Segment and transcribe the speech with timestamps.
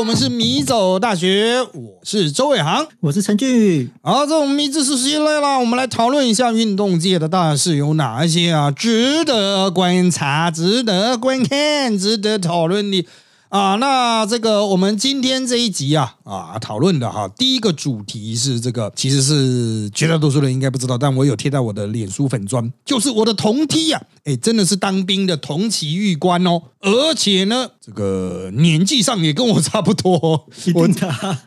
[0.00, 3.90] 我们是迷走大学，我是周伟航，我是陈俊宇。
[4.00, 13.06] 好，这我们米知识时间来了，我们来讨论一下运动界的大事有哪些啊，值得观察、值得观看、值得讨论的。
[13.50, 30.86] 啊，那这个我们今天这一集啊啊讨论的哈，第一个主题是这个，其实是绝大多数人应该不知道，但我有贴在我的脸书粉砖，就是我的同梯啊，哎，真的是当兵的同期玉官哦，而且呢，这个年纪上也跟我差不多，我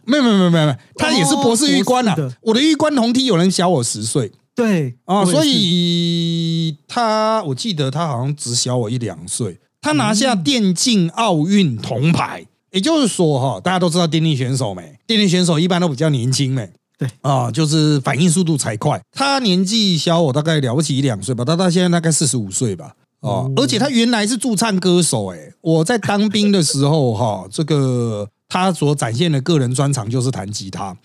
[0.04, 9.58] 没有没有没有没有，他也是博士玉官啊，我的玉官同梯有人小我十岁，对啊，所以他我记得他好像只小我一两岁。
[9.84, 14.98] 他拿下电竞奥运铜牌，也就是说，哈，大家都知道电竞选手没？
[15.06, 16.68] 电竞选手一般都比较年轻，没？
[16.98, 19.02] 对啊，就是反应速度才快。
[19.12, 30.96] 他年纪小我大概了不起一两岁吧，他他现在大概四十五岁吧，哦，而且他原来是驻唱歌手，哎，我在当兵的时候，哈，这个他所展现的个人专长就是弹吉他。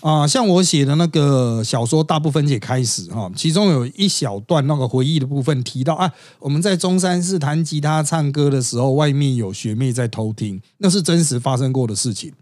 [0.00, 12.32] 啊，像我写的那个小说，大部分也开始哈，其中有一小段那个回忆的部分提到啊，我们在中山市弹吉他唱歌的时候，外面有学妹在偷听，那是真实发生过的事情。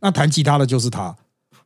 [0.00, 1.16] 那弹吉他的就是他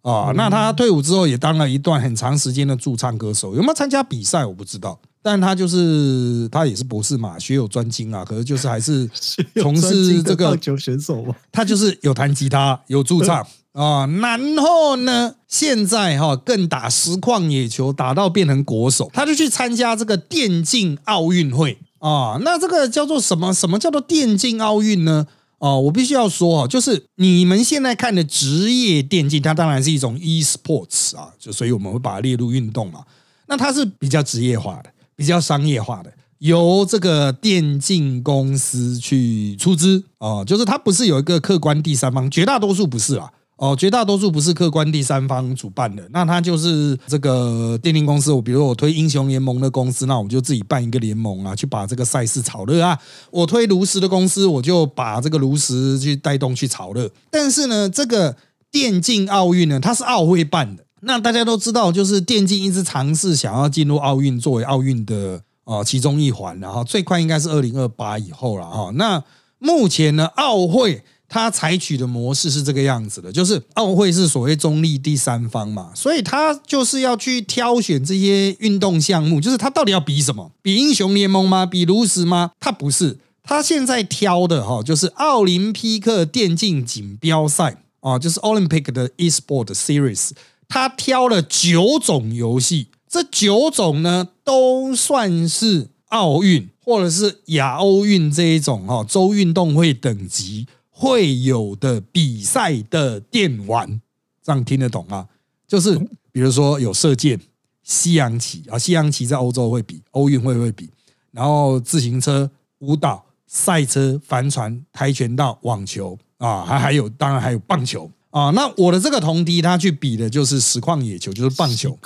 [0.03, 9.11] 啊，那他退伍之后也当了一段很长时间的驻唱歌手，有没有参加比赛我不知道，但他就是他也是博士嘛，学有专精啊，可是就是还是
[9.61, 13.45] 从事这个棒球选手嘛，他就是有弹吉他，有驻唱。
[13.79, 15.37] 啊，然后呢？
[15.47, 22.37] 现在哈更打实况野球，打到变成国手，他就去参加这个电竞奥运会啊。
[22.43, 23.55] 那这个叫做什么？
[23.55, 25.29] 什么叫做电竞奥运呢？
[25.59, 33.05] 哦，我必须要说啊，就是你们现在看的职业电竞，它当然是一种 e sports 啊，就所以我们会把它列入运动嘛。
[33.47, 43.33] 那它是比较职业化的，比较商业化的，由这个电竞公司去出资啊，就是它不是有一个客观第三方，绝大多数不是啦。
[43.59, 48.31] 哦，绝大多数不是客观第三方主办的，那他就是这个电竞公司。
[48.31, 52.97] 我比如我推英雄联盟的公司，那我就自己办一个联盟啊，去把这个赛事炒热啊。
[53.33, 57.11] 我推炉石的公司，我就把这个炉石去带动去炒热。
[57.33, 58.37] 但是呢，这个
[58.71, 60.85] 电竞奥运呢，它是奥会办的。
[61.01, 68.93] 那大家都知道，就是电竞一直尝试想要进入奥运，作为奥运的啊其中一环，然后最快应该是二零二八以后了哈。
[68.95, 69.21] 那
[69.59, 71.03] 目前呢，奥会。
[71.29, 80.51] 他采取的模式是这个样子的，就是奥运会是所谓中立第三方嘛，所以他就是要去挑选这些运动项目，就是他到底要比什么？
[80.63, 81.67] 比英雄联盟吗？
[81.67, 82.53] 比炉石吗？
[82.59, 90.31] 他不是，他现在挑的哈，就是奥林匹克电竞锦标赛啊，就是 Olympic 的 eSport Series，
[90.67, 100.67] 他挑了九种游戏，这九种呢都算是奥运或者是亚奥运这一种哈州运动会等级。
[101.01, 104.01] 会有的比赛的电玩，
[104.43, 105.29] 这样听得懂吗？
[105.65, 105.97] 就是
[106.33, 107.39] 比如说有射箭、
[107.85, 110.91] 西洋棋啊，西洋棋在欧洲会比，奥运会会比，
[111.31, 112.51] 然后自行车、
[112.81, 118.51] 舞蹈、赛车、帆船、跆拳道、网球啊，还还有当然还有棒球啊。
[118.51, 121.97] 那我的这个同敌他去比的就是实况野球，就是棒球。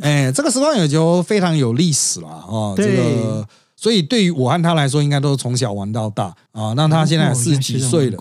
[0.00, 3.46] 哎，这个实况野球非常有历史了啊，这个。
[3.82, 6.72] 所以对于我和他来说，应该都是从小玩到大啊。
[6.76, 8.18] 那他现在四十几岁了，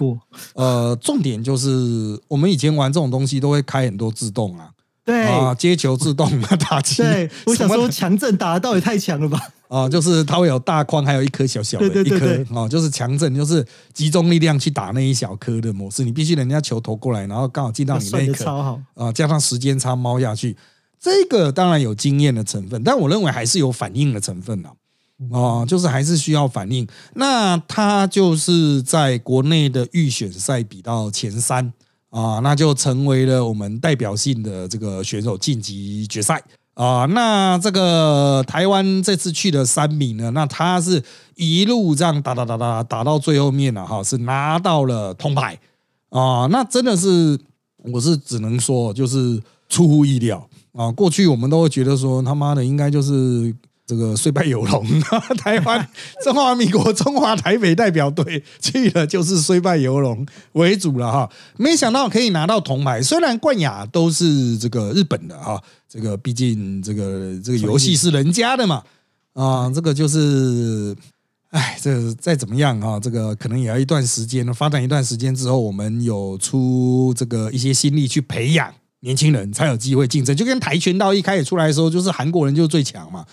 [0.56, 4.72] 呃，重点就是我们以前玩这种东西都会开很多自动啊，
[5.06, 7.04] 对啊，接球自动啊，打气。
[7.06, 9.40] 对，我想说强震打的到也太强了吧？
[9.68, 13.64] 啊，就是它会有大框，还有一颗小小的一颗啊，就是强震，就是
[13.94, 16.04] 集中力量去打那一小颗的模式。
[16.04, 20.58] 你必须人家球投过来，然后刚好进到你那一颗，超好啊，加上时间差猫下去，
[21.00, 24.72] 这个当然有经验的成分，但我认为还是有反应的成分啊。
[25.30, 26.88] 哦，就是还是需要反应。
[27.14, 31.72] 那他就是在国内的预选赛比到前三
[32.10, 36.44] 啊，那就成为了我们代表性的这个选手晋级决赛
[36.74, 37.06] 啊。
[37.06, 41.04] 那这个台湾这次去的三名呢，那他是
[41.36, 45.60] 一路这样打打打打打到最后面了哈，是拿到了铜牌
[46.10, 46.48] 啊。
[46.50, 47.40] 那真的是，
[47.94, 49.40] 我是只能说就是
[49.70, 50.92] 出乎意料啊。
[50.92, 53.54] 过去我们都会觉得说他妈的应该就是。
[53.92, 54.88] 这个虽败犹荣，
[55.38, 55.86] 台湾
[56.24, 63.02] 中华民国中华台北代表队去了就是虽败犹荣为主了哈，没想到可以拿到铜牌。
[63.04, 68.82] 虽然冠亚都是这个日本的哈，这个毕竟这个这个游戏是人家的嘛
[69.34, 70.96] 啊，这个就是，
[71.50, 80.34] 哎，这再怎么样啊，这个可能也要一段时间发展一段时间之后，我们有出这个一些心力去培养年轻人，才有机会竞争。
[80.34, 83.26] 就跟跆拳道一开始出来的时候，就是韩国人就最强嘛。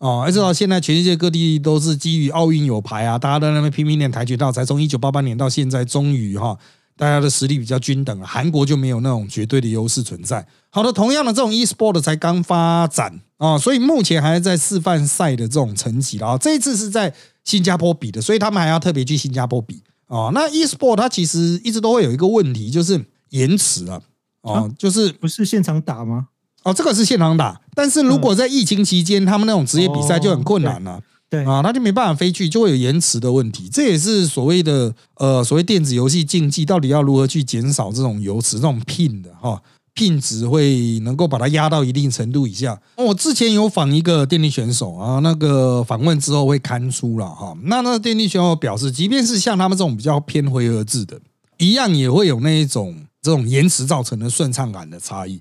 [0.00, 6.56] 哦，一直到现在，全世界各地都是基于奥运有牌啊，大家都在那边拼命练跆拳道，才从一九八八年到现在，终于哈
[6.96, 10.46] 大家的实力比较均等，韩国就没有那种绝对的优势存在。
[10.70, 16.38] 好的，同样的这种 e-sport 才刚发展啊，所以目前还在示范赛的这种层级啊。
[16.38, 17.14] 这一次是在
[17.44, 20.30] 新加坡比的，所以他们还要特别去新加坡比啊。
[20.32, 24.00] 那 e-sport 它其实一直都会有一个问题，就是延迟啊，
[24.40, 26.28] 哦，就是不是现场打吗？
[26.62, 31.00] 哦，这个是现场打，但是如果在疫情期间，他们那种职业比赛就很困难了。
[31.30, 33.68] 对啊，他就没办法飞去，就会有延迟的问题。
[33.72, 39.62] 这也是所谓的呃，所谓电子游戏竞技到底要如何去减少这种油池、这种 pin 的哈
[39.94, 42.76] ，pin 值会能够把它压到一定程度以下。
[42.96, 47.56] 我之前有访一个电力选手啊，那个访问之后会刊出了哈。
[47.62, 51.16] 那那个电力选手表示，即便是像他们这种比较偏回合制的，
[51.58, 55.40] 一样也会有那一种这种延迟造成的顺畅感的差异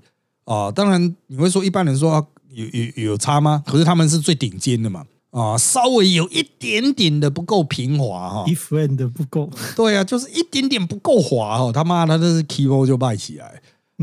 [0.53, 0.71] 啊。
[0.71, 3.63] 当然你会说一般人说有有有差吗？
[3.65, 5.05] 可是他们是最顶尖的嘛。
[5.31, 13.61] 啊，稍微有一点点的不够平滑哈，different 不够，对啊，就是一点点不够滑哦，他妈的这是 keyboard 就败起来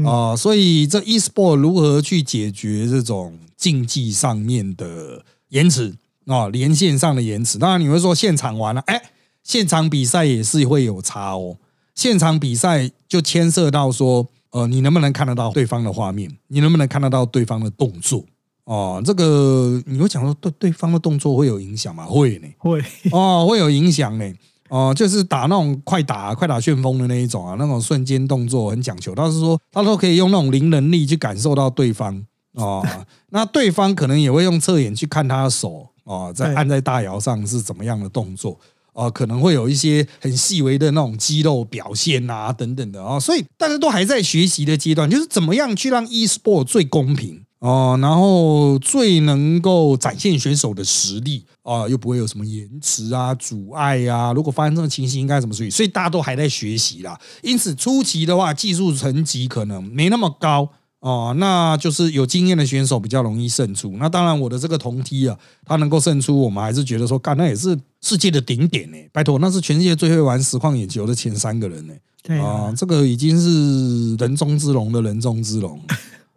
[0.09, 5.97] 啊，所以这 e-sport 如何去解决这种竞技上面的延迟
[6.27, 7.59] 啊，连线上的延迟？
[7.59, 9.11] 当然你会说现场玩了，哎，
[9.43, 11.57] 现场比赛也是会有差哦，
[11.97, 18.25] 现场比赛就牵涉到说，呃，你能不能看得到对方的画面，你能不能看得到对方的动作？
[18.65, 22.07] 哦，这个你会讲说对对方的动作会有影响吗？
[22.07, 22.83] 会呢，会
[23.13, 24.33] 哦，会有影响呢。
[24.71, 29.15] 哦，就是打那种快打、快打旋风的那一种啊，那种瞬间动作很讲究。
[29.15, 32.25] 他是说，他都可以用那种零能力去感受到对方
[32.55, 32.83] 哦。
[33.29, 38.59] 那对方可能也会用侧眼去看他的手哦，在按在大摇上是怎么样的动作
[38.97, 43.21] 啊，可能会有一些很细微的那种肌肉表现啊等等的啊。
[43.21, 47.43] 所以大家都还在学习的阶段，就是怎么样去让 e sport 最公平。
[47.59, 54.33] 哦，然后最能够展现选手的实力啊，又不会有什么延迟啊、阻碍啊。
[54.35, 55.71] 如果发生这种情形，应该怎么处理？
[55.71, 57.19] 所以大家都还在学习啦。
[57.43, 60.69] 因此初期的话，技术层级可能没那么高
[61.07, 61.35] 哦。
[61.39, 63.97] 那就是有经验的选手比较容易胜出。
[63.99, 68.97] 那当然，我的这个同梯啊，他能够胜出，我们还是觉得说，干那也是世界的顶点呢。
[69.13, 71.95] 拜托，那是全世界最会玩实况眼球的前三个人呢。
[72.23, 75.81] 对啊，这个已经是人中之龙的人中之龙。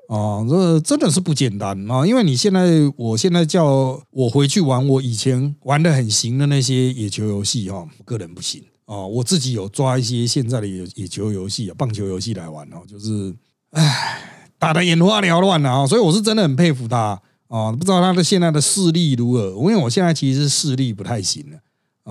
[0.09, 2.03] 啊，这真的是不简单啊！
[2.03, 9.05] 因为你现在，我现在叫我回去玩我以前玩的很行的那些野球游戏哈，个人不行啊。
[9.05, 13.31] 我自己有抓一些现在的野野球游戏啊，棒球游戏来玩哦，就是
[13.69, 15.87] 唉，打的眼花缭乱啊！
[15.87, 17.71] 所以我是真的很佩服他啊！
[17.71, 19.49] 不知道他的现在的视力如何？
[19.55, 21.57] 因为我现在其实是视力不太行了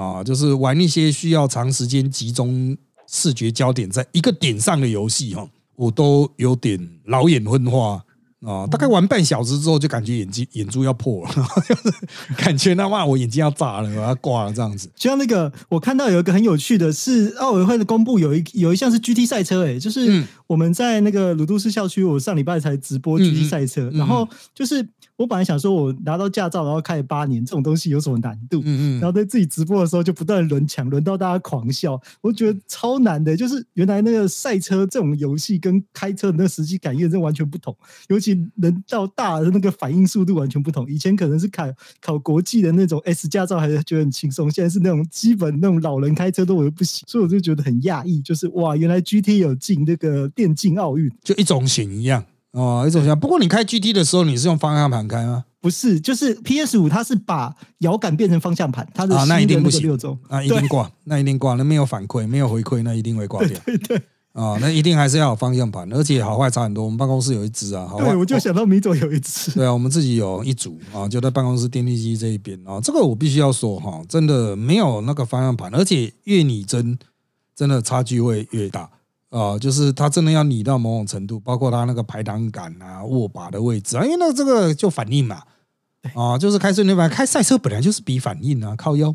[0.02, 5.46] 啊，就是玩一些需要长时间集中视觉焦点在一个点上的游戏哈。
[5.76, 8.02] 我都有点老眼昏花
[8.44, 8.66] 啊！
[8.66, 11.30] 大概玩半小时之后，就感觉眼睛眼珠要破了，
[12.38, 14.90] 感觉他妈我眼睛要炸了，我要挂了这样子。
[14.96, 24.88] 就像那个，我看到有一个很有趣的是，奥委会的公布有一有一项是 GT 赛车，哎，就是我们在那个鲁都市校区，我上礼拜才直播 GT 赛车，然后就是。
[25.18, 28.60] 我本来想说，我拿到驾照，然后开八年，这种东西有什么难度？
[28.60, 29.00] 嗯嗯。
[29.00, 32.00] 然后在自己直播的时候，就不断轮抢，轮到大家狂笑。
[32.20, 38.30] 我觉得超难的，就是原来那个赛车这种游戏跟开车的那个实际感应真完全不同，尤其
[38.62, 40.88] 人到大的那个反应速度完全不同。
[40.88, 41.64] 以前可能是考
[42.00, 52.24] 考国际的那种 S 驾照，还是觉得很轻松，现在是那种基本那种老人开车都我都不行，所以我就觉得很讶异，就是哇，原来 GT 有进那个电竞奥运，就一种型一样。
[52.52, 53.18] 哦，一种型。
[53.18, 55.44] 不过你开 GT 的时候，你是用方向盘开吗？
[55.60, 59.98] 不是，就是 PS 五，它是把摇杆变成方向盘，它的那一定不行，
[60.30, 63.58] 那一定挂，那一定挂，那没有反馈，没有回馈，那一定会挂掉。
[63.66, 64.00] 对 对。
[64.34, 66.84] 啊，那一定还是要有方向盘，而且好坏差很多。
[66.84, 69.50] 我们办公室有一只啊，对，我就想到米总有一只。
[69.50, 72.78] 对啊，我们自己有一组啊，就在办公室电力机这一边啊。
[72.80, 76.96] 这个我必须要说哈，真的没有那个方向盘，而且越拟真，
[77.56, 78.88] 真的差距会越大。
[79.30, 85.42] 啊，就是他真的要拟到某种程度，包括他那个排挡杆啊、握把的位置啊，因为那这个就反应嘛，
[86.14, 89.14] 啊，就是开顺流板，开赛车本来就是比反应啊，靠腰，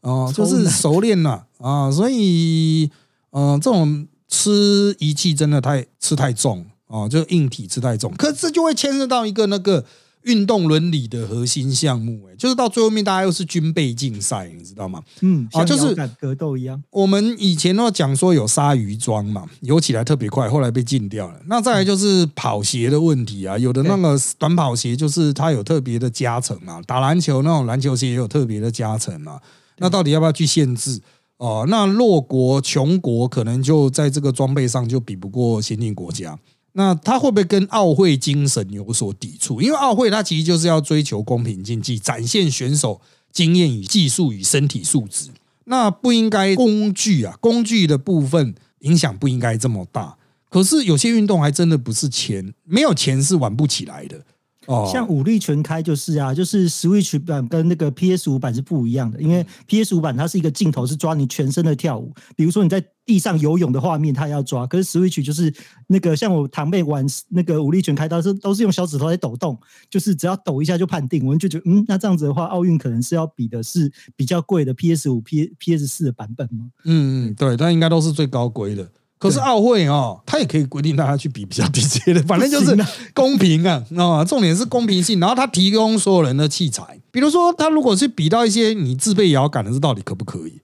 [0.00, 2.90] 啊，就是熟练了啊，所以，
[3.30, 9.84] 嗯，这种吃仪器真的太吃太重啊，就硬体吃太重，可是就会牵涉到一个那个。
[10.24, 15.02] 运动伦理的核心项目，哎，就是到最后面大家又是军备竞赛，你知道吗？
[15.20, 16.82] 嗯，啊，就是格斗一样。
[16.90, 21.40] 我们以前都讲说有鲨鱼装嘛，游起来特别快，后来被禁掉了。
[21.46, 29.40] 那再来就是跑鞋的问题啊，有的那个短跑鞋就是它有特别的加成嘛，打篮球那种篮球鞋也有特别的加成嘛。
[29.78, 31.00] 那到底要不要去限制？
[31.36, 36.38] 哦，那弱国穷国可能就在这个装备上就比不过先进国家。
[36.76, 39.62] 那他会不会跟奥会精神有所抵触？
[39.62, 43.00] 因为奥会它其实就是要追求公平竞技，展现选手
[43.32, 45.30] 经验与技术与身体素质。
[45.66, 50.16] 那不应该工具啊，工具的部分影响不应该这么大。
[50.50, 54.24] 可是有些运动还真的不是钱，没有钱是玩不起来的。
[54.66, 64.66] 哦，像武力全开就是啊，就是 Switch 版跟那个 PS 五版是不一样的，因为 PS 五版它是一个镜头是抓你全身的跳舞，比如说你在地上游泳的画面，它要抓。
[64.66, 65.52] 可是 Switch 就是
[65.88, 69.58] 那个像我堂妹玩那个武力全开，都是都是用小指头在抖动，
[69.90, 71.24] 就是只要抖一下就判定。
[71.24, 76.70] 我们就觉得，嗯，那这样子的话，奥运可能是要比的是比较贵的 PS 五、P PS 四的版本吗？
[76.84, 78.88] 嗯嗯，对，但应该都是最高规的。
[79.24, 82.76] 可是奥会哦，他也可以规定大家去比比较低阶的， 反正就是
[83.14, 84.22] 公平啊啊！
[84.22, 85.18] 重点是公平性。
[85.18, 90.60] 然后他提供所有人的器材，比如说他如果是比到一些你自备摇杆的，这到底可不可以？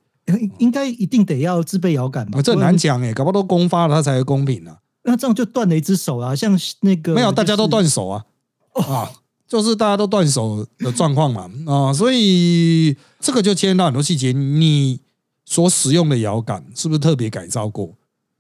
[0.59, 2.43] 应该一定得要自备摇杆吧？
[2.43, 4.77] 这很难讲哎，搞不好都公发了，他才会公平啊。
[5.05, 6.37] 那这样就断了一只手啊！
[6.37, 8.23] 像那个没有，大家都断手啊
[8.75, 9.11] 啊，
[9.49, 15.01] 就是大家都断手的状况嘛啊，所以这个就牵到很多细节，你
[15.47, 17.95] 所使用的摇杆是不是特别改造过？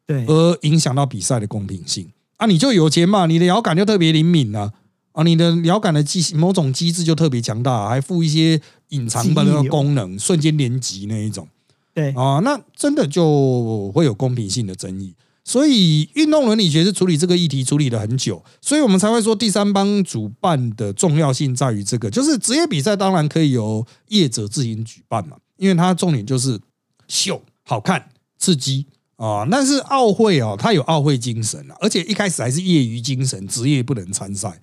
[0.07, 2.47] 对，而影响到比赛的公平性啊！
[2.47, 4.73] 你就有钱嘛，你的遥感就特别灵敏啊，
[5.12, 11.47] 啊，你的遥感的机某种机制就特别强大，还附一些隐藏的那个功能，瞬间连击那一种。
[11.92, 15.14] 对啊，那真的就会有公平性的争议。
[15.42, 26.61] 所以运动伦理学是处理这个议题处理了很久，所以我们才会说第三方主办的重要性在于这个，就是职业比赛当然可以由业者自行举办嘛，因为它重点就是
[27.09, 28.87] 秀、好看、刺激。
[29.20, 34.58] 啊，但是奥会哦，他有奥会精神啊，而且一开始还是业余精神，职业不能参赛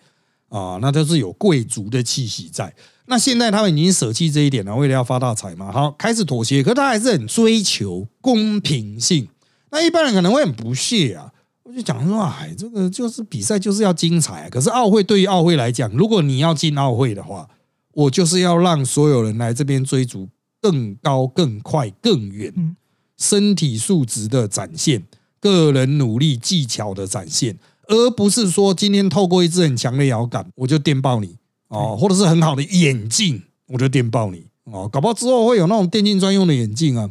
[0.50, 2.74] 啊，那都是有贵族的气息在。
[3.06, 9.28] 那现在他们已经舍弃这一点了，为了要发大财嘛，好开始妥协，可他还是很追求公平性。
[9.70, 14.50] 那一般人可能会很不屑啊，我就讲说，哎，这个就是比赛就是要精彩。
[14.50, 17.48] 可是奥会对于奥会来讲，如果你要进奥会的话，
[17.94, 20.28] 我就是要让所有人来这边追逐
[20.60, 22.76] 更高、更快、更远。
[23.18, 25.04] 身体素质的展现，
[25.40, 27.58] 个人努力技巧的展现，
[27.88, 31.36] 而不是说今天透过一支很强的摇杆，我就电爆你
[31.70, 37.10] 哦，或者是很好的眼镜，我就电爆你哦，搞不好之后会有那种电竞专用的眼镜啊，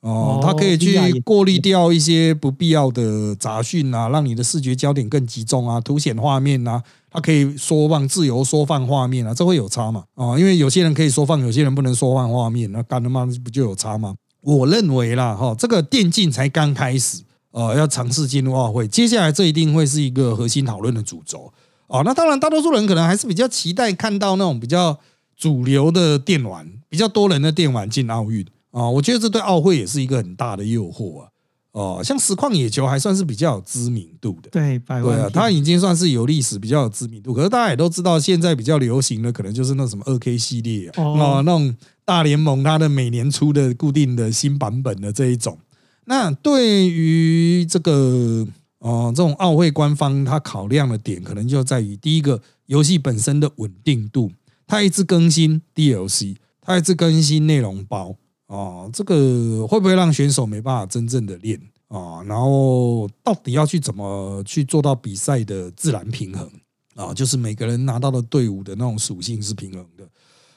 [0.00, 10.04] 哦，它可以去过滤掉一些不必要的杂讯啊，让你的视觉焦点更集中啊，凸显画面啊，它可以缩放自由缩放画面啊，这会有差嘛？
[10.14, 14.14] 哦，因为有些人可以缩放，有些人不能缩放画面，那干他妈不就有差吗？
[14.44, 21.50] 我认为啦，哈，这个电竞才刚开始，呃，要尝试进入奥会，接下来这一定会是一个核心讨论的主轴
[21.86, 22.02] 哦。
[22.04, 24.98] 那当然，大多数人可能还是比较期待看到那种比较
[25.34, 28.86] 主流的电玩，比较多人的电玩进奥运啊。
[28.90, 31.28] 我觉得这对奥会也是一个很大的诱惑啊。
[31.72, 37.32] 哦，像实况野球还算是比较有知名度的，对，对啊，它已经算是有历史、比较有知名度。
[37.32, 41.74] 可是大家也都知道，现在比较流行的可能就是那什么二 K 系列哦，那种。
[42.04, 45.58] 大联盟它的每年出的固定的新版本的这一种，
[46.04, 48.46] 那对于这个
[48.78, 54.30] 哦这种奥会官方，它考量的点可能就在于第一个游戏本身的稳定度，
[54.66, 58.14] 它一直更新 DLC，它一直更新内容包
[58.48, 61.58] 哦，这个会不会让选手没办法真正的练
[61.88, 62.22] 啊？
[62.24, 66.50] 然后到底要去怎么去做到比赛的自然平衡
[66.94, 67.14] 啊？
[67.14, 70.06] 就是每个人拿到的队伍的那种属性是平衡的。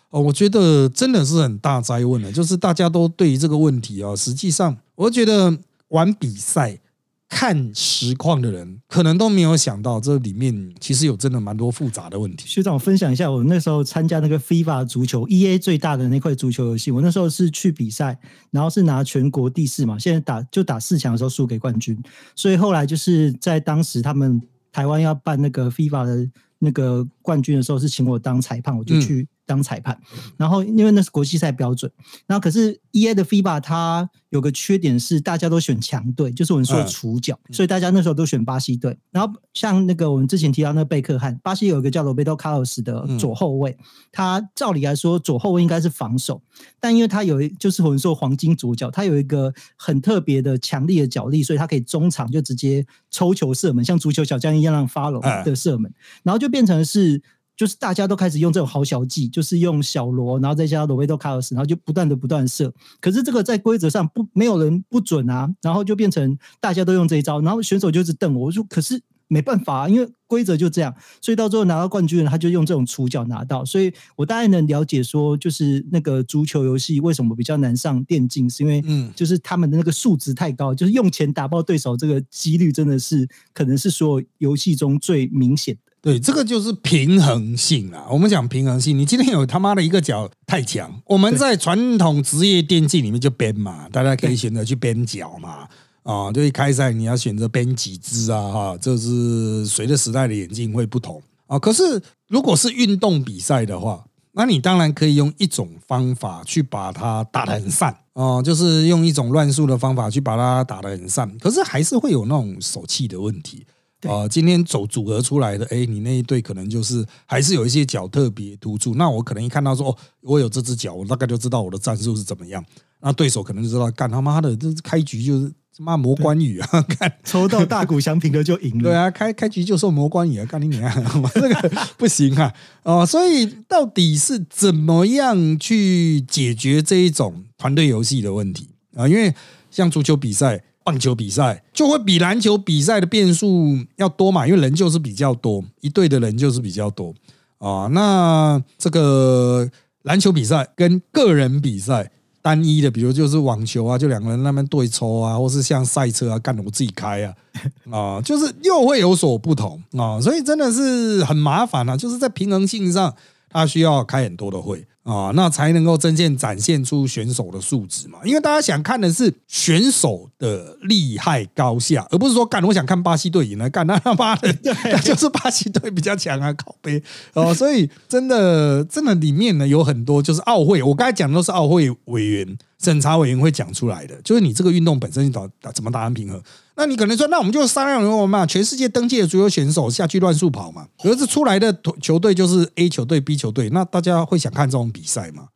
[0.09, 5.57] 哦，我觉得真的是很大灾问了，就是大家都对于这个问题啊，实际上我觉得
[5.89, 6.79] 玩比赛、
[7.27, 12.47] 看实况的人，可能都没有想到这里面其实有真的蛮多复杂的问题。
[12.47, 18.17] 学长，我分享一下，我那时候参加那个 FIFA 足球 EA 最大的那块足球游戏，我那时候是去比赛，
[18.51, 22.01] 然后是拿全国第四嘛，现在打就打四强的时候输给冠军，
[22.33, 29.27] 所以后来就是在当时他们台湾要办那个 FIFA 的那个冠军的时候，是请我当裁判，我就去。
[29.47, 29.97] 当裁判，
[30.35, 31.89] 然后因为那是国际赛标准，
[32.27, 38.95] 然后可是 E A 的 FIBA 它有个缺点是大家都选强队，就是我们说主角，所以大家那时候都选巴西队。
[39.09, 43.75] 然后像那个我们之前提到那个贝克汉，巴西有一个叫罗贝多卡洛斯的左后卫，
[44.11, 46.41] 他照理来说左后卫应该是防守，
[46.79, 55.89] 但因为他有就是我们说黄金左脚，他有一个很特别的强力的脚力，所以他可以中场就直接抽球射门，像足球小将一样让发龙的射门，
[56.23, 57.21] 然后就变成是。
[57.57, 62.71] 就是大家都开始用这种好小计，就是用小罗，然后再加罗贝多卡尔斯，然后就不断的不断射。
[63.01, 68.45] 可是这个在规则上不没有人不准啊，然后就变成大家都用这一招，然后选手就一直瞪我。
[68.45, 73.65] 我说可是没办法，啊因为规则就这样，所以到最后拿到冠军，他就用这种触角拿到。
[73.65, 85.75] 所以我大概能了解说，就是那个足球游戏为什么比较难上电竞，是因为嗯，就是他们的那个数值太高，就是用钱打爆对手这个几率真的是可能是所有游戏中最明显。
[86.01, 88.05] 对，这个就是平衡性啦。
[88.09, 95.67] 我们讲平衡性，你今天有他妈的一个脚太强，我们在传统职业电竞里面就编嘛，大家可以选择去编脚嘛。
[96.03, 101.59] 啊，就一开赛你要选择编几支啊，哈，这是随着时代的演进会不同啊。
[101.59, 111.29] 可是如果是运动比赛的话，那你当然可以用一种方法去把它打得很散啊，就是用一种乱数的方法去把它打得很散。
[111.39, 113.65] 可是还是会有那种手气的问题。
[114.03, 118.93] 啊，今天走组合出来的，哎，你那一队可能就是还是有一些脚特别突出。
[118.93, 122.63] 那我可能一看到说，哦，我有这只脚，我大概就知道我的战术是怎么样。
[123.01, 126.67] 那对手可能就知道，干他妈的，这开局就是他妈魔关羽啊！
[126.87, 128.83] 看抽到大谷翔平的就赢了。
[128.83, 130.45] 对啊，开开局就送魔关羽啊！
[130.45, 130.91] 干你娘，
[131.33, 132.53] 这 个不行啊！
[132.83, 139.07] 哦，所以到底是怎么样去解决这一种团队游戏的问题啊？
[139.07, 139.33] 因为
[139.71, 140.63] 像足球比赛。
[140.87, 147.13] 棒球比赛就会比篮球比赛的变数要多嘛，因为人就是比较多，一队的人就是比较多
[147.57, 147.89] 啊。
[147.91, 149.69] 那这个
[150.03, 152.09] 篮球比赛跟个人比赛
[152.41, 157.33] 单一的，比如就是网球啊，就两个人那边对抽啊，或是像赛车啊，干的我自己开啊，
[157.91, 160.21] 啊，就是又会有所不同啊。
[160.21, 163.13] 所以真的是很麻烦啊，就是在平衡性上，
[163.49, 164.87] 他需要开很多的会。
[165.07, 168.19] 啊，那才能够真正展现出选手的素质嘛？
[168.25, 177.01] 因为大家想看的是选手的厉害高下，而不是说干我想看巴西队赢了，干那他妈的，那就是巴西队比较强啊，靠背
[177.33, 177.53] 哦。
[177.53, 182.57] 所以真的，真的里面呢有很多就是奥会，我刚才讲的都是奥会委员。
[182.79, 186.41] 审查委员会讲出来的，就是你这个运动本身打怎么打成平衡？
[186.75, 195.49] 那你可能说，那我们就商量我们嘛，全世界登记的足球选手下去乱速跑嘛，可是出来的球队就是 A 球队、B 球队，那大家会想看这种比赛吗？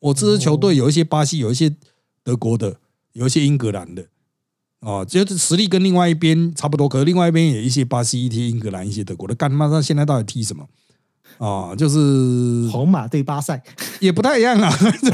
[0.00, 1.74] 我这支球队有一些巴西，有一些
[2.24, 2.76] 德国的，
[3.12, 4.06] 有一些英格兰的，
[4.80, 10.66] 哦，就是实力跟另外一边差不多，可是另外一边也一些巴西、一些英格兰、一些德国的，干他妈那现在到底踢什么？
[11.36, 13.62] 哦，就是皇马对巴塞
[14.00, 14.72] 也不太一样啊，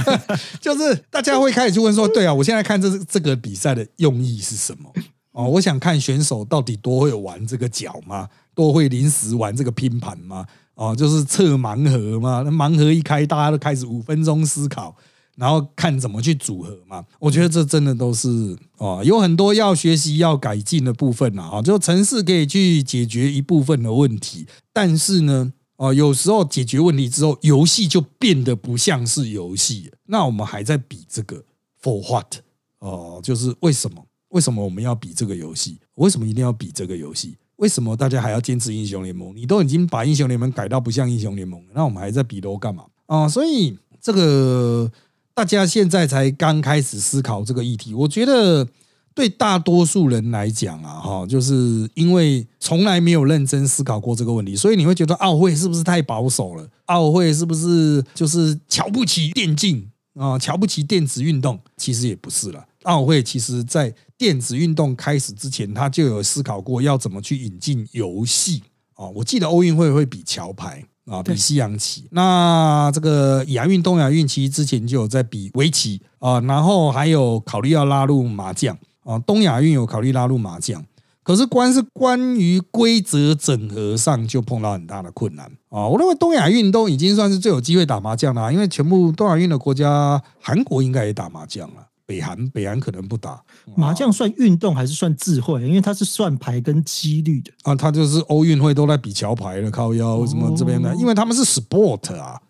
[0.60, 4.90] 就是大家会开始去问说，对啊，我现在看这这个比赛的用意是什么？
[5.32, 8.28] 哦，我想看选手到底多会玩这个脚吗？
[8.54, 10.46] 多会临时玩这个拼盘吗？
[10.76, 14.94] 哦，就是测盲盒嘛，那盲盒一开，大家都开始五分钟思考，
[15.36, 17.04] 然后看怎么去组合嘛。
[17.18, 21.60] 我觉得这真的都是哦，有很多要学习、要改进的部分啊。
[21.60, 25.52] 就城市可以去解决一部分的问题，但是呢。
[25.76, 29.90] 哦，有时候解决问题之后，游戏就变得不像是游戏。
[30.06, 31.42] 那我们还在比这个
[31.82, 32.36] for what？
[32.78, 34.06] 哦，就是为什么？
[34.28, 35.78] 为什么我们要比这个游戏？
[35.94, 37.36] 为什么一定要比这个游戏？
[37.56, 39.34] 为什么大家还要坚持英雄联盟？
[39.34, 42.84] 你都已经把英雄联盟改到不像英雄联盟，那我们还在比都干嘛？
[43.06, 44.90] 啊，所以这个
[45.34, 48.68] 大家现在才刚开始思考这个议题，我觉得。
[49.14, 56.68] 对大多数人来讲啊，哈，就是因为从来没有认真思考过这个问题，所以你会觉得奥会是不是太保守了？
[56.86, 60.36] 奥会是不是就是瞧不起电竞啊？
[60.36, 61.60] 瞧不起电子运动？
[61.76, 62.66] 其实也不是了。
[62.82, 69.06] 奥会其实在电子运动开始之前，他就有思考过要怎么去引进游戏啊。
[69.06, 72.08] 我记得奥运会会比桥牌啊，比西洋棋。
[72.10, 78.76] 那这个亚运、东亚运其实之前就有在比围棋啊，然后还有考虑要拉入麻将。
[79.04, 80.84] 啊，东亚运有考虑拉入麻将，
[81.22, 85.86] 可是关是关于规则整合上就碰到很大的困难啊！
[85.86, 93.42] 我认为东亚运都已经算是最有机会打麻将了，因为全部东亚运的国家，韩国应该也打麻将了，北韩北韩可能不打
[93.74, 95.62] 麻将，算运动还是算智慧？
[95.66, 102.40] 因为它是算牌跟几率的啊，它就是奥运会都在比桥牌了，靠腰什么这边的，因为他们是 sport 啊。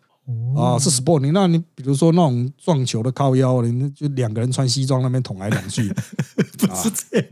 [0.57, 5.95] 啊，是 sport，你那你比如说那种撞球的靠腰，你就两个人穿西装那边捅来捅去，
[6.67, 7.27] 不是这样。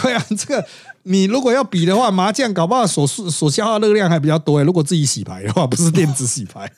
[0.00, 0.64] 对啊，这个
[1.04, 4.64] 你如果要比的话，麻将搞不好所所消耗热量还比较多哎。
[4.64, 6.70] 如果自己洗牌的话，不是电子洗牌，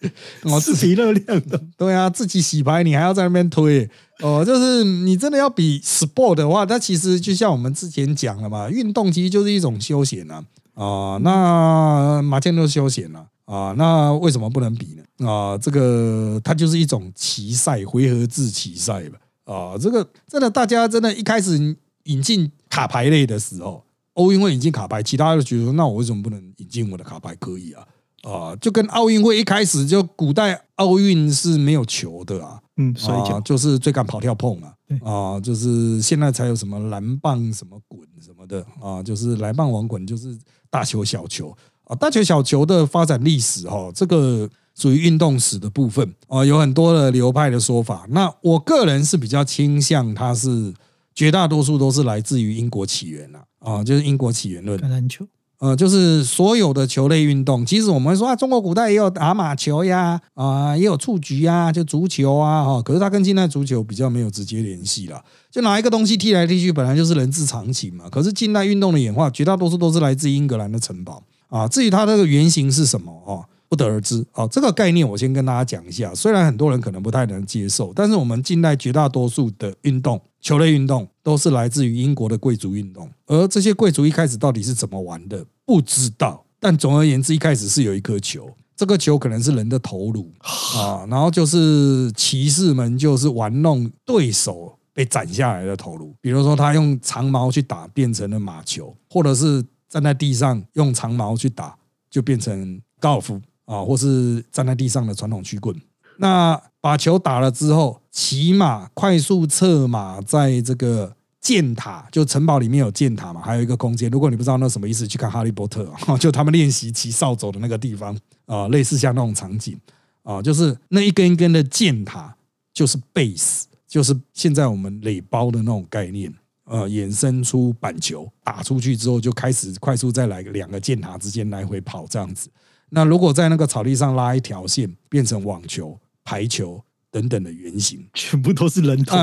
[0.43, 1.61] 哦， 自己热量的。
[1.77, 3.89] 对啊，自己洗牌你还要在那边推
[4.21, 10.43] 哦，就是你真的要比 sport 的话，它其实就像我们之前讲了嘛，运动其实就是一种休闲呐
[10.75, 13.27] 啊，那麻将都休闲了。
[13.45, 15.29] 啊，那为什么不能比呢？
[15.29, 19.19] 啊，这个它就是一种棋赛，回合制棋赛吧。
[19.53, 21.77] 啊，这个真的，大家真的一开始
[22.11, 23.83] 引进卡牌类的时候，
[24.15, 27.35] 奥运会引进卡牌，其他的觉得说，那我为什么不能引进我的卡牌？
[27.37, 27.87] 可以啊，
[28.23, 40.37] 啊，就跟奥运会一开始就古代奥运是没有球的啊，嗯，所以就是最敢、跑、跳、碰啊，啊，就是现在才有什么蓝棒、什么滚什么的啊，就是蓝棒、网滚，就是
[40.69, 41.57] 大球、小球。
[41.85, 48.07] 啊，大球小球的发展历史哈，这个属于运动史的部分啊，有很多的流派的说法。
[48.11, 50.73] 那我个人是比较倾向，它是
[51.15, 54.79] 绝大多数都是来自于英国起源了啊，就是英国起源论。
[54.79, 55.27] 橄榄球
[55.59, 65.23] 呃，就是所有的球类运动，其实我们说啊，中国古代也有打马球呀，啊，也有蹴鞠呀，就足球啊，哈，可是它跟近代足球比较没有直接联系了。
[65.51, 68.09] 就拿一个东西踢来踢去，本来就是人之常情嘛。
[68.09, 71.69] 可是近代运动的演化，绝大多数都是来自英格兰的城堡啊。
[71.69, 74.25] 至于它这个原型是什么哦，不得而知。
[74.33, 76.15] 哦，这个概念我先跟大家讲一下。
[76.15, 83.11] 虽然很多人可能不太能接受，但是我们近代绝大多数的运动，球类运动都是来自于英国的贵族运动。
[83.27, 86.45] 而这些贵族一开始到底是怎么玩的，不知道。
[86.59, 90.31] 但总而言之，一开始是有一颗球，这个球可能是人的头颅
[90.77, 94.77] 啊，然后就是骑士们就是玩弄对手。
[94.93, 101.75] 被斩下来的头颅，比如说他用长矛去打，变成了马球，或者是站在地上用长矛去打，
[102.11, 105.75] 就变成高尔夫啊，或是站在地上的传统曲棍。
[106.19, 114.11] 那把球打了之后，骑马快速策马，在这个箭塔，就城堡里面有箭塔嘛，还有一个空间。
[114.11, 119.79] 如果你不知道那什么意思，去看《哈利波特》啊， 就他们练习骑扫帚的那个地方啊，类似像那种场景
[120.23, 122.35] 啊，就是那一根一根的箭塔，
[122.73, 123.65] 就是 base。
[123.87, 126.33] 就是现在我们垒包的那种概念，
[126.65, 132.49] 呃，衍生出板球打出去之后，就开始快速再来两个箭塔之间来回跑这样子。
[132.91, 136.81] 那如果在那个草地上拉一条线，变成网球、排球。
[137.11, 139.17] 等等的原型， 全部都是人头，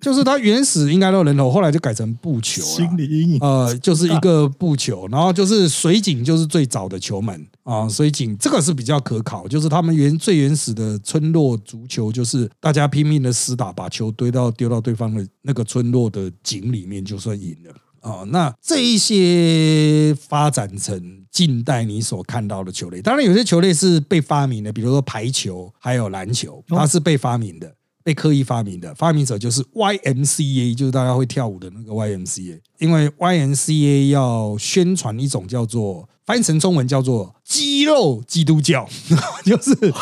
[0.00, 17.74] 就是它原始应该都是人头，后来就改成布球心理阴影，呃，就是一个布球，然后就是水井，就是最早的球门啊，水井这个是比较可考，就是他们原最原始的村落足球，就是大家拼命的厮打，把球堆到丢到对方的那个村落的井里面，就算赢了。
[18.02, 28.94] 哦，那这一些发展成近代你所看到的球类，当然有些球类是被发明的，比如说排球还有篮球，它是被发明的，被刻意发明的。
[28.94, 38.88] 发明者就是 YMCA，就是大家会跳舞的那个 YMCA，因为 YMCA 要宣传一种叫做翻译成中文叫做肌肉基督教，
[39.44, 39.92] 就是。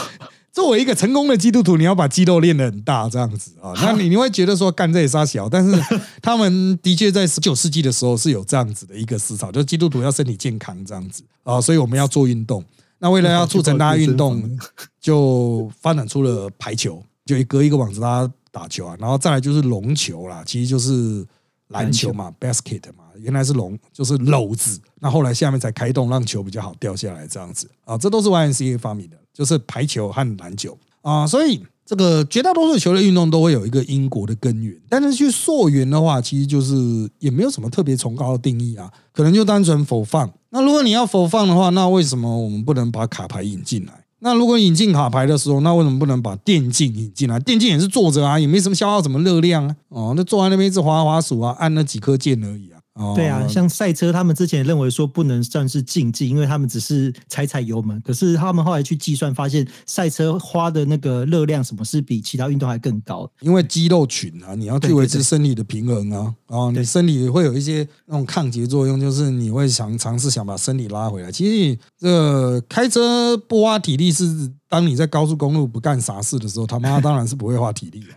[0.52, 3.72] 作为一个成功的基督徒，你要把肌肉练得很大，这样子啊？
[3.80, 5.82] 那你你会觉得说干这也杀小，但是
[6.20, 12.62] 他们的确在十九世纪的时候是有这样子的一个思潮，就是基督徒要身体健康这样子啊，所以我们要做运动。
[12.98, 14.58] 那为了要促成大家运动，
[15.00, 21.26] 就发展出了排球，就一隔一个网子大家打球啊，然后再来就是龙球啦，其实就是
[21.68, 29.16] 篮球嘛，basket 嘛，原来是龙就是篓子，那后来下面才开洞让球比较好掉下来这样子啊，这都是 YNCA 发明的。
[29.32, 36.74] 就是排球和篮球啊，所以这个绝大多数球类运动都会有一个英国的根源，但是去溯源的话，其实就是
[37.18, 40.30] 也没有什么特别崇高的定义啊，可能就单纯否放。
[40.50, 43.92] 那如果你要否放的话，那为什么我们不能把卡牌引进来？
[44.20, 47.40] 那如果引进卡牌的时候，那为什么不能把电竞引进来？
[47.40, 52.78] 电竞也是坐着啊，也没什么消耗什么热量啊，哦，那坐在那边一直滑滑鼠啊，按那几颗键而已啊。
[53.16, 57.98] 对啊，像赛车，他们之前认为说不能算是竞技，因为他们只是踩踩油门。
[58.02, 63.30] 可是他们后来去计算，发现赛车花的那个热量，什么是比其他运动还更高？
[63.40, 71.32] 因为肌肉群啊，你要去维持身体的平衡啊，啊，你身体会有一些那种抗结作用，就是你会想尝试想把身体拉回来。
[71.32, 78.08] 其实这开车不花体力，是当你在高速公路不干啥事的时候，他妈当然是不会花体力的。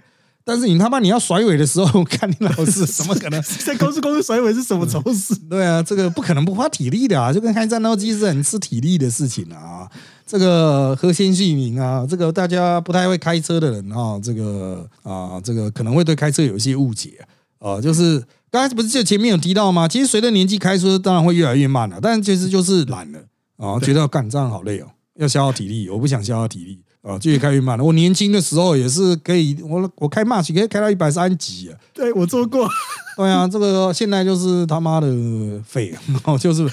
[0.47, 5.35] 但是你他妈你要甩尾的时候， 看你老师怎么可能 在高速公路甩尾是什么丑事？
[5.49, 9.89] 对啊，这个不可能不花体力的啊，就跟开战斗机是很吃体力的事情啊。
[10.27, 17.13] 这个核心姓名啊，这个大家不太会开车的人啊，这个啊，这个可能会对开车有一些误解
[17.59, 17.81] 啊。
[17.81, 19.87] 就是刚才不是就前面有提到吗？
[19.87, 23.19] 其实随着年纪开车，当然会越来越慢了，但其实就是懒了
[23.57, 26.81] 啊，觉得干这样好累哦，要消耗体力，我不想消耗体力。
[27.05, 27.83] 啊，继续开越慢了。
[27.83, 31.77] 我年轻的时候也是可以，我我开 March 可以开到一百三级啊。
[31.93, 32.67] 对我做过。
[33.15, 35.07] 对啊，这个现在就是他妈的
[35.63, 35.93] 废，
[36.41, 36.67] 就是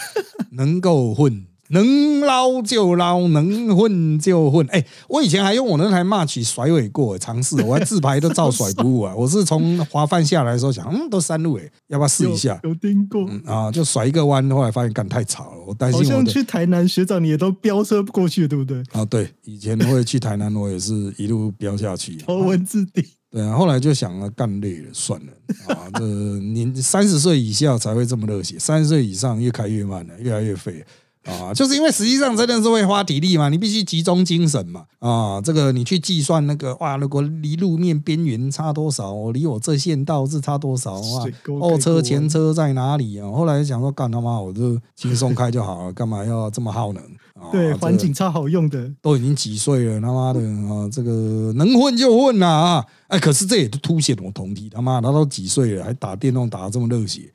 [0.52, 1.44] 能够混。
[1.72, 4.66] 能捞就捞，能混就混。
[4.70, 9.14] 哎，我以前还用我那台 March 甩尾过，尝试，我还自拍都照甩不误啊。
[9.16, 12.60] 我是从滑饭下来的时候想，嗯，都山路哎，要不要试一下？
[12.62, 13.70] 有听过啊？
[13.72, 16.04] 就甩一个弯，后来发现干太吵了，我担心。
[16.04, 18.82] 好像去台南学长，你也都飙车过去，对不对？
[18.92, 23.04] 啊，对，以前会去台南，我也是一路飙下去，头文字 D。
[23.30, 25.88] 对啊，后来就想了，干累了，算了啊。
[25.94, 30.84] 这年三十岁以下才会这么热血，三十岁以上越开越慢了，越来越废。
[31.24, 34.84] 啊，就是因为实际上真的是会花体力嘛，你必须集中精神嘛。
[34.98, 41.24] 啊，这个你去计算那个哇，如果离路面边缘差多少，我离我这线道是差多少啊？
[41.60, 43.30] 后车前车在哪里啊？
[43.30, 47.02] 后来想说，干他妈，我就轻松开就好了，干嘛要这么耗能？
[47.50, 52.86] 对，环境超好用的，都已经几岁了，他妈的啊，这个能混就混啦啊！
[53.08, 57.32] 哎，可是这也凸显我同体，他妈他都几岁了，还打电动打的这么热血。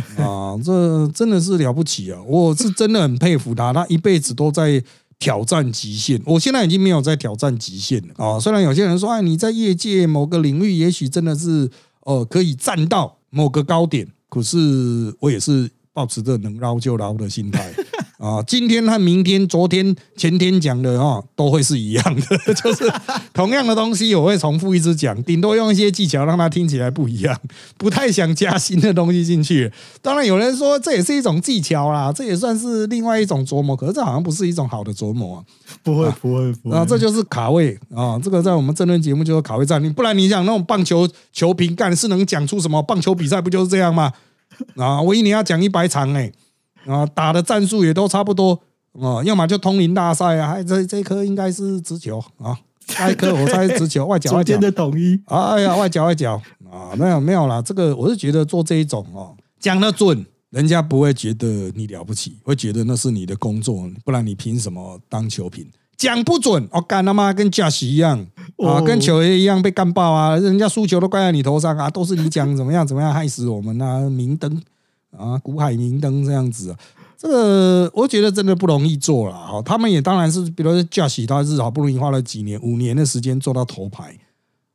[0.16, 2.20] 啊，这真的是了不起啊！
[2.26, 4.82] 我是真的很佩服他，他一辈子都在
[5.18, 6.20] 挑战极限。
[6.24, 8.40] 我现在已经没有在挑战极限了啊！
[8.40, 17.72] 虽然有些人说，哎，你在业界某个领域，也许真的是呃可以站到某个高点，可是我也是保持着能捞就捞的心态。
[18.22, 22.88] 啊，今天和明天、昨天、前天讲的哦，都会是一样的， 就是
[23.34, 27.36] 同样的东西，我会重复一直讲，顶多用一些技巧让它听起来不一样，
[27.76, 29.72] 不太想加新的东西进去。
[30.00, 35.44] 当然，有人说这也是一种技巧啦，这也算是另外一种琢磨，可是这好像不是一种好的琢磨。
[35.82, 36.76] 不会，不会，不会。
[36.76, 42.80] 啊，这就是卡位啊，这个在我们争论节目就是卡位战，你不然你想那种棒球球评干是能讲出什么？
[42.80, 44.12] 棒球比赛不就是这样吗？
[44.76, 46.30] 啊，我一年要讲一百场哎。
[46.86, 48.58] 啊，打的战术也都差不多
[49.00, 56.40] 啊，要么就通灵大赛啊，还这这颗应该是直球啊，下一颗我猜直球，外角外角的统一，哎呀，外角外角
[56.70, 65.66] 啊，没有没有啦，这个我是觉得做这一种哦，讲得准，人家不会觉得你了不起，会觉得那是你的工作，不然你凭什么当球评？
[65.96, 68.26] 讲不准，我干他妈跟驾驶一样
[68.58, 74.60] 啊，跟球爷一样被干爆啊，人家输球都怪在你头上啊，都是你讲怎么样怎么样害死我们啊，明灯。
[75.16, 76.78] 啊，古海明灯这样子，啊
[77.16, 79.34] 这个我觉得真的不容易做了。
[79.34, 84.18] 哈，他们也当然是，比如说驾驶，他是好不容易花了几年、五年的时间做到头牌。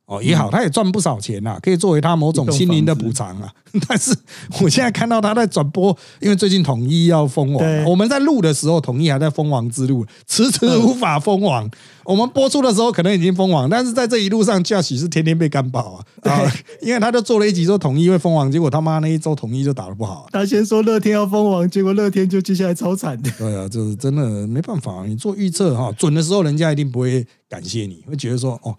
[0.08, 3.52] 哦，也好，他也赚不少钱呐，可以作为他某种心灵的补偿啊。
[3.86, 4.16] 但是
[4.62, 11.70] 我现在看到他在转播，因为最近统一要封王，我们在录的时候，统一还在封王之路，迟迟无法封王。
[12.04, 16.32] 我们播出的时候可能已经封王，但是在这一路上，驾驶是天天被干爆啊！
[16.32, 20.26] 啊，因为他就做了一集说统一会封王，结果他妈那一周统一就打得不好。
[20.32, 23.30] 他先说乐天要封王，结果乐天就接下来超惨的。
[23.32, 28.74] 对啊，就是真的没办法，你做预测哈，准的时候人家一定不会感谢你，会觉得说哦。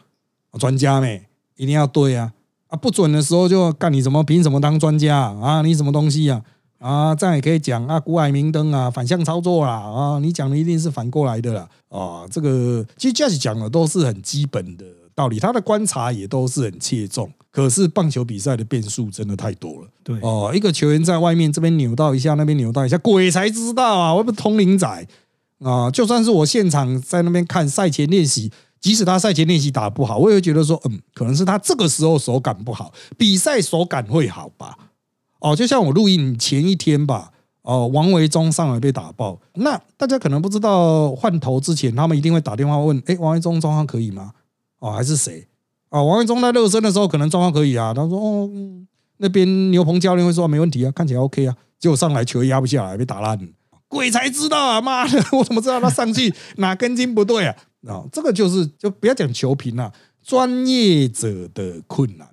[0.57, 1.21] 专家没
[1.55, 2.31] 一定要对啊
[2.67, 6.41] 啊不准的时候就干你怎么凭什么当专家啊你什么东西啊
[6.79, 17.29] 啊这样也可以讲啊古海明灯啊反向操作啦啊你讲的一定是反过来的啦啊这个其实 Jazz 讲的都是很基本的道理，他的观察也都是很切中。
[17.51, 19.87] 可是棒球比赛的变数真的太多了。
[20.01, 24.13] 对哦，一个球员在外面这边扭到一下，那边扭到一下，鬼才知道啊！
[24.13, 24.87] 我不通灵仔
[25.59, 28.49] 啊，就算是我现场在那边看赛前练习。
[28.79, 34.77] 即使他赛前练习打不好，我也会觉得说，嗯，可能是他这个时候手感不好，比赛手感会好吧？
[35.39, 44.31] 哦，就像我录音前一天吧，哦，王维忠上来被打爆，那大家可能不知道换头之前，他们一定会打电话问，哎，王维忠状况可以吗？
[44.79, 45.47] 哦，还是谁？
[45.89, 48.49] 哦，王维忠在热身的时候可能状况可以啊，他说，哦，
[49.17, 53.37] 那边牛棚教练会说没问题啊，看起来 OK 啊，结果上来球压不下来，被打烂，
[53.87, 54.79] 鬼才知道啊！
[54.79, 57.55] 妈的，我怎么知道他上去哪根筋不对啊？
[57.87, 59.91] 啊，这个就是就不要讲求评了，
[60.23, 62.27] 专业者的困难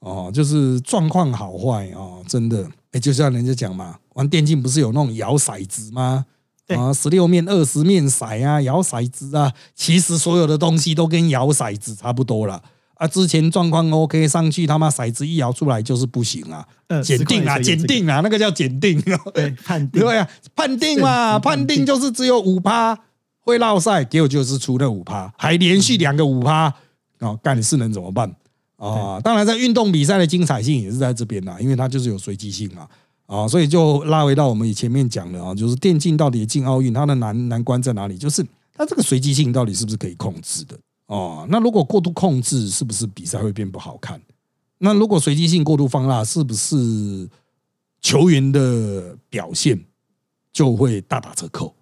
[0.00, 6.24] 哦，就是状况好坏哦，真的哎，就像人家讲嘛，玩电竞不是有那种摇骰子吗？
[6.68, 12.62] 啊，十六面、二十面骰啊，摇骰子啊，其实所有的东西都跟摇骰子差不多了
[12.94, 13.06] 啊。
[13.06, 16.66] 之前状况 OK 上去，他妈骰子一摇出来就是不行啊，
[17.02, 18.98] 检定啊，检定啊，那个叫检定，
[19.34, 22.98] 对，判定， 对啊，判定嘛，判定就是只有五趴。
[23.42, 26.72] 会落赛，结果就是出那五趴，还连续两个五趴
[27.18, 27.36] 啊！
[27.42, 28.28] 干是能怎么办
[28.76, 29.20] 啊？
[29.20, 32.88] 当然，在运动比赛的精彩性也是在这边啦，因为它就是有随机性嘛
[33.26, 33.46] 啊！
[33.46, 38.16] 所以就拉回到我们以前面讲的啊，就是电竞到底进奥运，它的难难关在哪里？
[38.16, 41.46] 就是它这个随机性到底是不是可以控制的哦？
[41.50, 44.20] 那如果过度控制，是不是比赛会变不好看？
[44.78, 47.28] 那如果随机性过度放大，是不是
[48.00, 49.80] 球员的表现
[50.52, 51.74] 就会大打折扣？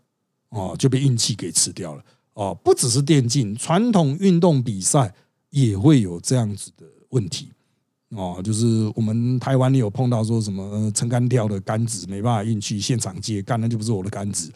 [0.50, 2.04] 哦，就被运气给吃掉了。
[2.34, 5.12] 哦，不只是电竞，传统运动比赛
[5.50, 7.50] 也会有这样子的问题。
[8.10, 14.52] 哦，就是我们台湾有碰到说什么撑杆跳的杆子没办法运去现场接，杆那就不是我的杆子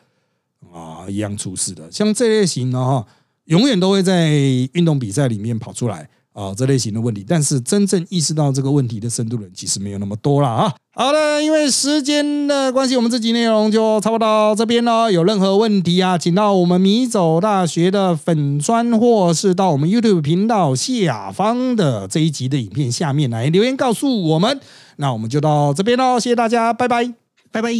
[0.73, 1.91] 啊，一样出事的。
[1.91, 3.07] 像这类型的哈，
[3.45, 4.31] 永远都会在
[4.73, 6.09] 运动比赛里面跑出来。
[6.35, 10.75] 啊，这类型的问题，但是真正意识到这个问题的深度人其实没有那么多了啊。
[10.93, 15.11] 好了，因为时间的关系，我们这集内容就差不多到这边了。
[15.11, 24.61] 有任何问题啊，请到我们米走大学的粉砖，或是到我们 YouTube 频道下方的这一集的影片下面来留言告诉我们。
[24.97, 27.15] 那我们就到这边喽，谢谢大家，拜拜，
[27.51, 27.71] 拜拜。